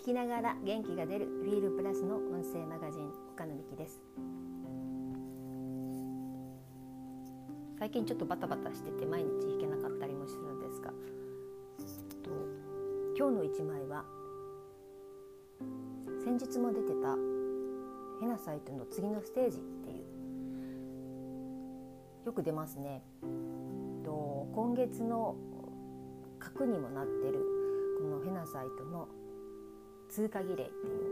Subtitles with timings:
[0.00, 4.00] 聞きながら元気が出るフィールプラスの音声マガジン岡野美希です。
[7.78, 10.88] 最近ちょっとバタバタしてて毎日弾けなかったりもするのですが
[12.22, 12.30] と
[13.14, 14.06] 今日の一枚は
[16.24, 17.14] 先日も出てた
[18.22, 20.02] ヘナサイトの次のステージってい
[22.22, 23.02] うよく出ますね。
[24.02, 25.36] と今月の
[26.38, 27.44] 核にもなってる
[28.00, 29.06] このヘナサイトの
[30.10, 31.10] 通過儀礼っていうね。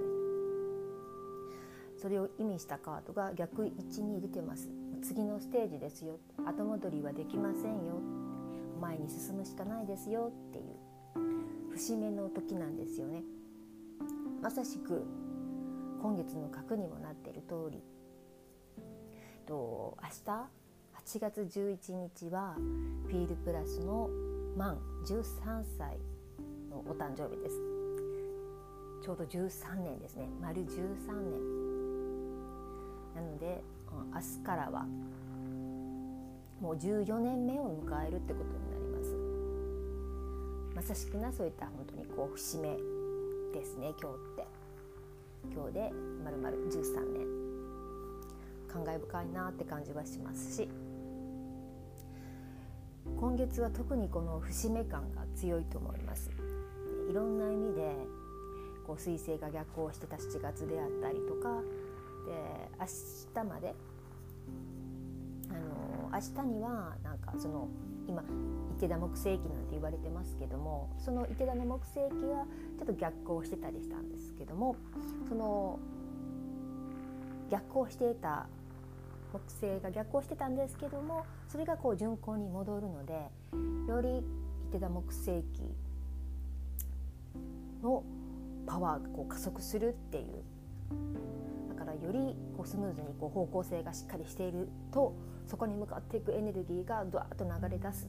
[1.96, 4.68] それを意味したカードが逆位置に出てます。
[5.02, 6.18] 次のステージですよ。
[6.44, 8.00] 後戻りはできませんよ。
[8.80, 11.70] 前に進むしかないですよっていう。
[11.72, 13.22] 節目の時なんですよね。
[14.42, 15.04] まさしく
[16.02, 17.82] 今月の核にもなっている通り。
[19.46, 22.54] と明日8月11日は
[23.06, 24.10] フィールプラスの
[24.56, 25.98] 満13歳
[26.70, 27.87] のお誕生日です。
[29.02, 30.28] ちょうど13年ですね。
[30.40, 30.76] 丸13
[31.30, 31.58] 年。
[33.14, 33.62] なので
[34.14, 34.86] 明日からは
[36.60, 39.16] もう14年目を迎えるってことになります。
[40.76, 42.76] まさしくなそういった本当にこう節目
[43.52, 44.46] ですね今日って。
[45.54, 45.92] 今日で
[46.24, 47.26] まるまる13年。
[48.68, 50.68] 感慨深いなって感じはしますし。
[53.18, 56.30] 今月は特にこの節目感が強いと思います。
[57.08, 57.96] いろんな意味で
[58.88, 61.60] こう彗星が逆行してた7月であったりとか
[62.24, 62.32] で
[62.80, 62.86] 明
[63.42, 63.74] 日まで
[65.50, 67.68] あの明日にはなんかその
[68.08, 68.24] 今
[68.78, 72.46] 池田木星期なんて言われてますけどもその池田の木星期は
[72.78, 74.74] ちょっと逆行してたりしたんですけども
[75.28, 75.78] その
[77.50, 78.46] 逆行していた
[79.34, 83.12] 木星が逆行してたんですけどもそれがこう巡行に戻るので
[83.86, 84.24] より
[84.70, 85.62] 池田木星期
[87.82, 88.02] の
[88.68, 90.44] パワーがこう加速するっていう。
[91.70, 98.08] だからよりこうスムーズにこう方向性がしっかりしているとそこに向かっていくエネルギーがドワーッと流れ出す。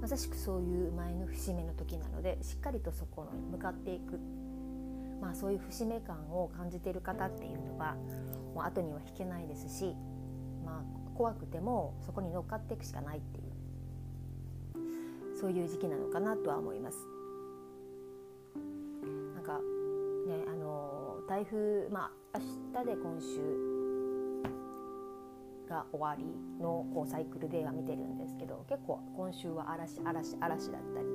[0.00, 4.18] まさしくそういう前の節目の時なのでしっかりとそこに向かっていく、
[5.20, 7.94] まあ、そういう節目感を感じている方っていうのは
[8.52, 9.94] もう後には引けないですし、
[10.64, 17.21] まあ、怖くてもそこに乗っかっていくしかないっていうそういう時期なのかなとは思います。
[21.32, 23.40] 台風まあ明日で今週
[25.66, 26.26] が終わり
[26.62, 31.06] のこうサイクルでは見てるんですけど結構今週は嵐嵐嵐だったり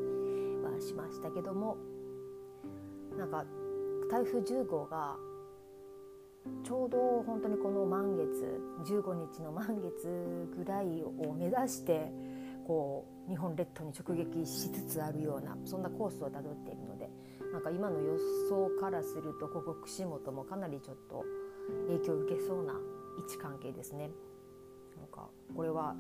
[0.63, 1.77] はしましたけども
[3.15, 3.45] なんか
[4.09, 5.17] 台風10号が
[6.63, 8.59] ちょうど本当にこの満月
[8.91, 12.11] 15日の満月ぐらいを目指して
[12.65, 17.07] こう日本列島に直撃しつつあるようなそんなコースをたどっているので
[17.51, 18.17] なんか今の予
[18.49, 21.23] 想からするとここ串本もかなりちょっと
[21.87, 22.73] 影響を受けそうな
[23.19, 24.11] 位置関係ですね。
[24.97, 25.95] なんかこれは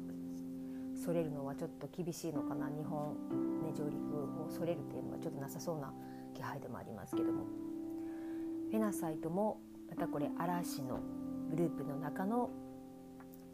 [1.03, 2.67] それるのはちょっと厳しいのかな？
[2.69, 3.13] 日本、
[3.61, 5.93] ね、上陸をそれるっていうのはちょっとなさそうな
[6.33, 7.45] 気配でもありますけども。
[8.69, 9.59] フェナサイトも
[9.89, 10.99] またこれ嵐の
[11.49, 12.49] グループの中の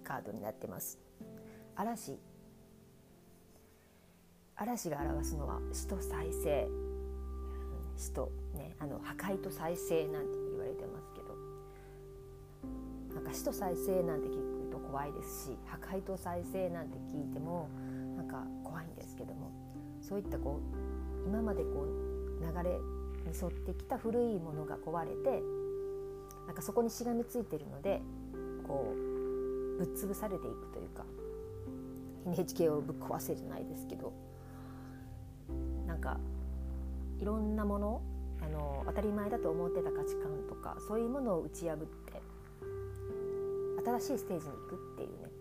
[0.04, 0.98] カードになってます。
[1.76, 2.18] 嵐。
[4.56, 6.68] 嵐が表すのは死と再生。
[8.04, 17.70] 死とねあの破壊と再生なんて言われてますけどなんか死と再生なんて聞くと怖いですし破壊と再生なんて聞いても
[18.18, 19.52] なんか怖いんですけども
[20.02, 20.60] そういったこ
[21.26, 25.42] う今までこう流れに沿ってきた古いものが壊れて
[26.46, 28.02] なんかそこにしがみついてるので
[28.68, 31.06] こうぶっ潰されていくというか
[32.26, 34.12] NHK をぶっ壊せじゃないですけど
[35.88, 36.18] なんか
[37.24, 38.02] いろんなもの
[38.42, 41.88] あの当たり前だと思ってた価値観とかそういうものを打ち破って
[43.86, 45.32] 新しいステージに行くっていうね。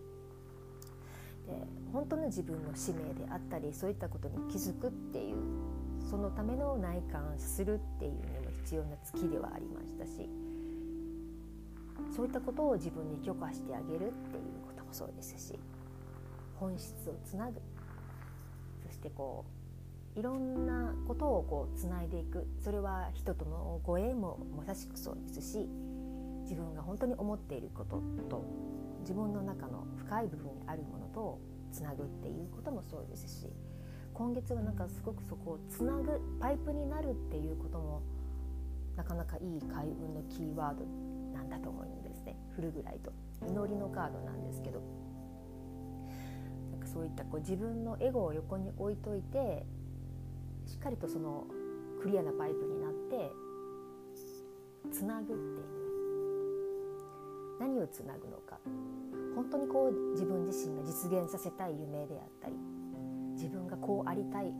[1.45, 5.35] で本当の自分の使命であったりそういったことに気づくっていう
[6.09, 8.23] そのための内観するっていうにも
[8.63, 10.29] 必要な月ではありましたし
[12.15, 15.59] そういったことを自分に許可してあげるっていうこともそうですし
[16.55, 17.59] 本質をつなぐ。
[18.87, 19.62] そしてこう
[20.15, 22.47] いろんなことをこうつないでいく。
[22.63, 25.67] それは人とのご縁もまさしくそうですし
[26.43, 28.45] 自分が本当に思っていることと
[29.01, 31.39] 自分の中の深い部分にあるものと
[31.71, 33.47] つなぐっていうこともそうですし
[34.13, 38.03] 今月はなんかすごくそこをつなぐパイプになるっていうことも
[38.95, 40.85] なかなかいい開運のキーワード
[41.33, 42.37] なんだと思うんですね。
[42.55, 43.11] フルグライト
[43.47, 44.81] 祈りのカードなんですけど。
[46.71, 49.65] なんかそういったこう自分のエゴを横に置いといて
[50.65, 51.45] しっかりとその
[52.01, 53.31] クリアなパイプになって
[54.91, 55.83] つなぐっていう。
[57.63, 58.59] 何をつなぐのか。
[59.35, 62.55] 本当にこう自分自身が実現させたい夢であったり
[63.33, 64.53] 自分がこうありたい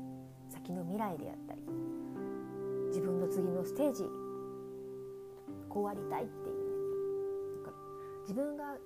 [0.50, 1.62] 先の未来であったり
[2.88, 4.04] 自分の次のステージ
[5.70, 6.56] こうありたいっていう。
[6.56, 6.64] ね
[7.56, 7.72] なんか
[8.22, 8.78] 自分が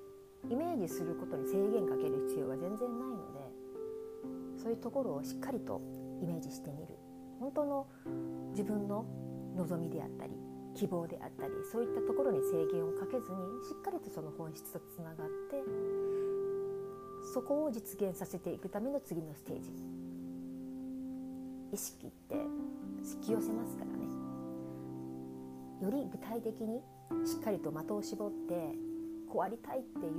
[0.50, 5.82] イメージすることに制限かける必要は全然ないのでそういうところをしっかりと
[6.22, 6.96] イメージしてみる。
[7.40, 7.88] 本当の
[8.52, 9.06] 自分の
[9.56, 10.34] 望みであったり
[10.76, 13.38] 希望であったりそういったところに制限をかけずに
[13.68, 15.64] しっかりとその本質とつながって
[17.34, 19.72] そこを実現させていくための次のステージ。
[21.74, 24.06] 意識って引き寄せますからね。
[25.82, 26.82] より具体的に
[27.26, 28.72] しっかりと的を絞って
[29.30, 30.14] こうありたいっていう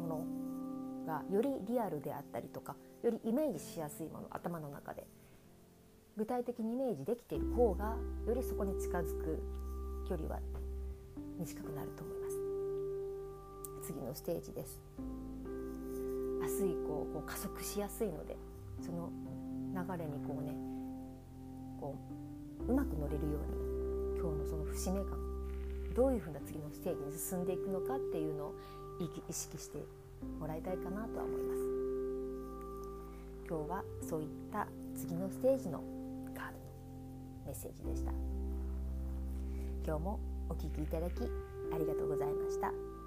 [0.00, 5.06] ものがよりリアルであったりとかよりイメージしやすいもの頭の中で。
[6.16, 7.96] 具体的にイメージできている方が
[8.26, 9.42] よりそこに近づく
[10.08, 10.40] 距離は
[11.38, 12.36] 短くなると思います。
[13.86, 14.80] 次のステージです。
[16.40, 18.36] 明日以降こう加速しやすいので
[18.80, 19.10] その
[19.74, 20.54] 流れにこうね
[21.80, 21.94] こ
[22.66, 25.18] ううまく乗れるように今日のその節目感
[25.94, 28.54] どういうふうな次のステージに進んでいくのかっていうのを
[29.28, 29.78] 意識して
[30.38, 31.60] もらいたいかなとは思います。
[33.48, 35.99] 今日はそういった次のステージのカードの
[37.50, 38.12] メッセージでした
[39.84, 41.22] 今日もお聴きいただき
[41.74, 42.99] ありがとうございました。